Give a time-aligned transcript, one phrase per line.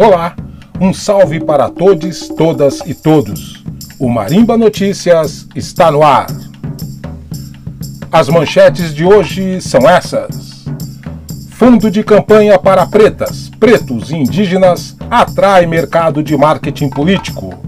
[0.00, 0.36] Olá,
[0.80, 3.64] um salve para todos, todas e todos.
[3.98, 6.28] O Marimba Notícias está no ar.
[8.12, 10.64] As manchetes de hoje são essas.
[11.50, 17.58] Fundo de campanha para pretas, pretos e indígenas atrai mercado de marketing político.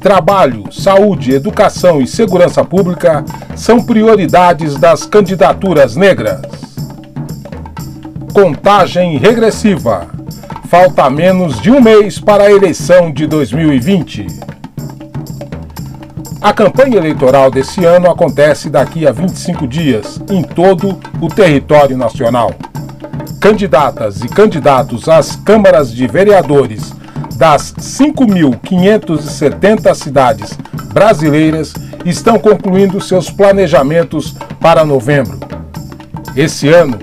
[0.00, 3.22] Trabalho, saúde, educação e segurança pública
[3.54, 6.40] são prioridades das candidaturas negras.
[8.32, 10.16] Contagem regressiva.
[10.68, 14.26] Falta menos de um mês para a eleição de 2020.
[16.42, 22.52] A campanha eleitoral desse ano acontece daqui a 25 dias em todo o território nacional.
[23.40, 26.92] Candidatas e candidatos às câmaras de vereadores
[27.36, 30.58] das 5.570 cidades
[30.92, 31.72] brasileiras
[32.04, 35.40] estão concluindo seus planejamentos para novembro.
[36.36, 36.98] Esse ano,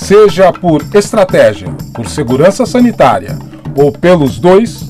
[0.00, 3.38] seja por estratégia, por segurança sanitária
[3.76, 4.88] ou pelos dois,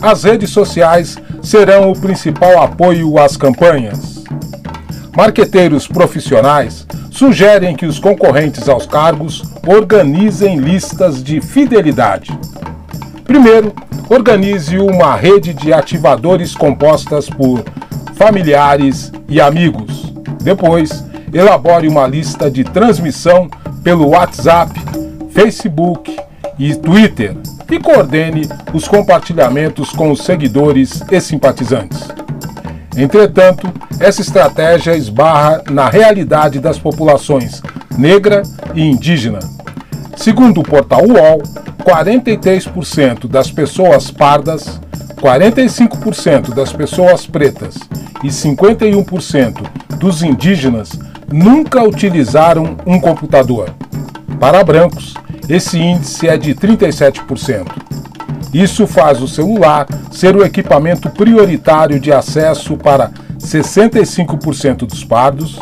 [0.00, 4.24] as redes sociais serão o principal apoio às campanhas.
[5.16, 12.30] Marqueteiros profissionais sugerem que os concorrentes aos cargos organizem listas de fidelidade.
[13.24, 13.72] Primeiro,
[14.08, 17.62] organize uma rede de ativadores compostas por
[18.14, 20.12] familiares e amigos.
[20.42, 23.48] Depois, elabore uma lista de transmissão
[23.82, 24.72] pelo WhatsApp,
[25.30, 26.16] Facebook
[26.58, 27.36] e Twitter
[27.70, 32.08] e coordene os compartilhamentos com os seguidores e simpatizantes.
[32.96, 37.62] Entretanto, essa estratégia esbarra na realidade das populações
[37.96, 38.42] negra
[38.74, 39.38] e indígena.
[40.16, 41.42] Segundo o portal UOL,
[41.82, 44.80] 43% das pessoas pardas,
[45.16, 47.76] 45% das pessoas pretas
[48.22, 49.62] e 51%
[49.98, 50.90] dos indígenas
[51.32, 53.74] nunca utilizaram um computador.
[54.38, 55.14] Para brancos,
[55.48, 57.66] esse índice é de 37%.
[58.52, 65.58] Isso faz o celular ser o equipamento prioritário de acesso para 65% dos pardos,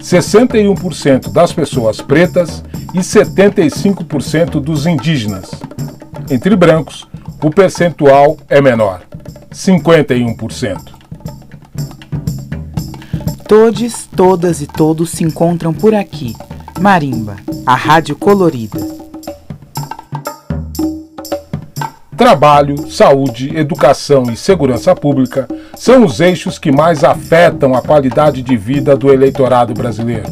[0.00, 2.62] 61% das pessoas pretas
[2.92, 5.50] e 75% dos indígenas.
[6.30, 7.06] Entre brancos,
[7.42, 9.00] o percentual é menor,
[9.52, 10.95] 51%.
[13.48, 16.34] Todes, todas e todos se encontram por aqui.
[16.80, 18.80] Marimba, a rádio colorida.
[22.16, 25.46] Trabalho, saúde, educação e segurança pública
[25.76, 30.26] são os eixos que mais afetam a qualidade de vida do eleitorado brasileiro.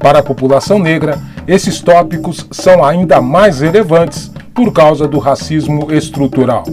[0.00, 6.64] Para a população negra, esses tópicos são ainda mais relevantes por causa do racismo estrutural.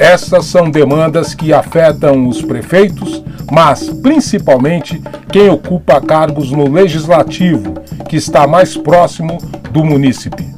[0.00, 3.22] Essas são demandas que afetam os prefeitos,
[3.52, 4.98] mas principalmente
[5.30, 7.74] quem ocupa cargos no legislativo,
[8.08, 9.36] que está mais próximo
[9.70, 10.48] do munícipe.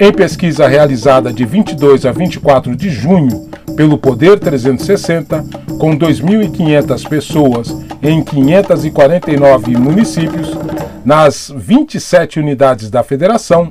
[0.00, 5.44] Em pesquisa realizada de 22 a 24 de junho pelo Poder 360,
[5.78, 10.56] com 2.500 pessoas em 549 municípios,
[11.04, 13.70] nas 27 unidades da federação,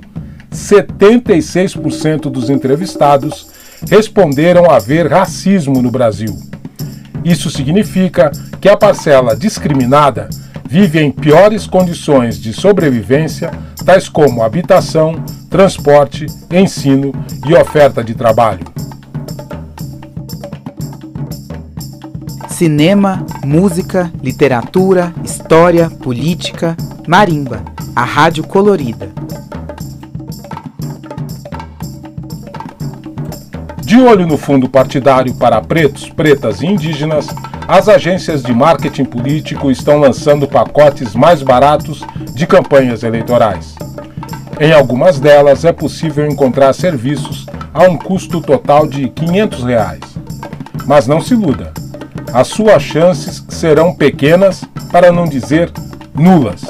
[0.54, 3.49] 76% dos entrevistados
[3.90, 6.36] responderam haver racismo no Brasil.
[7.24, 10.30] Isso significa que a parcela discriminada
[10.68, 13.52] vive em piores condições de sobrevivência,
[13.86, 17.12] tais como habitação, transporte, ensino
[17.48, 18.66] e oferta de trabalho.
[22.50, 26.76] Cinema, música, literatura, história, política,
[27.08, 27.64] marimba,
[27.96, 29.19] a rádio colorida.
[33.90, 37.28] De olho no fundo partidário para pretos, pretas e indígenas,
[37.68, 42.04] as agências de marketing político estão lançando pacotes mais baratos
[42.36, 43.74] de campanhas eleitorais.
[44.60, 50.02] Em algumas delas é possível encontrar serviços a um custo total de 500 reais.
[50.86, 51.74] Mas não se iluda,
[52.32, 55.72] as suas chances serão pequenas, para não dizer
[56.14, 56.62] nulas.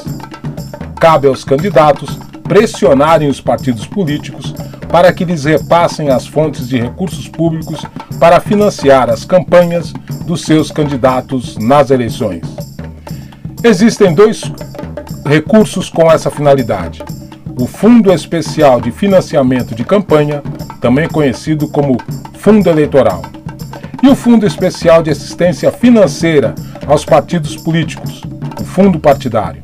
[0.97, 2.18] Cabe aos candidatos
[2.48, 4.54] pressionarem os partidos políticos
[4.89, 7.86] para que lhes repassem as fontes de recursos públicos
[8.19, 9.94] para financiar as campanhas
[10.25, 12.41] dos seus candidatos nas eleições.
[13.63, 14.44] Existem dois
[15.25, 17.03] recursos com essa finalidade:
[17.59, 20.41] o Fundo Especial de Financiamento de Campanha,
[20.81, 21.97] também conhecido como
[22.39, 23.21] Fundo Eleitoral,
[24.01, 26.56] e o Fundo Especial de Assistência Financeira
[26.88, 28.24] aos Partidos Políticos,
[28.59, 29.62] o Fundo Partidário.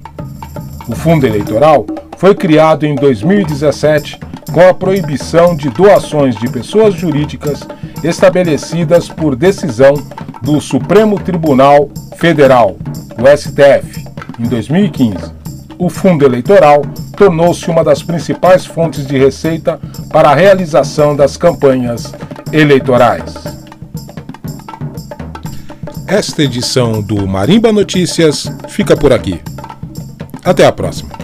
[0.87, 1.85] O Fundo Eleitoral
[2.17, 4.19] foi criado em 2017
[4.51, 7.67] com a proibição de doações de pessoas jurídicas
[8.03, 9.93] estabelecidas por decisão
[10.41, 12.77] do Supremo Tribunal Federal,
[13.17, 14.05] o STF,
[14.39, 15.33] em 2015.
[15.77, 16.83] O fundo eleitoral
[17.17, 19.79] tornou-se uma das principais fontes de receita
[20.11, 22.13] para a realização das campanhas
[22.51, 23.33] eleitorais.
[26.07, 29.41] Esta edição do Marimba Notícias fica por aqui.
[30.43, 31.14] Até a próxima.